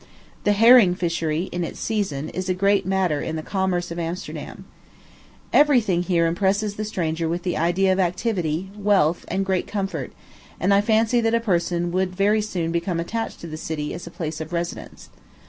[0.45, 4.65] The herring fishery, in its season, is a great matter in the commerce of Amsterdam.
[5.53, 10.11] Every thing here impresses the stranger with the idea of activity, wealth, and great comfort;
[10.59, 14.07] and I fancy that a person would very soon become attached to the city as
[14.07, 15.09] a place of residence.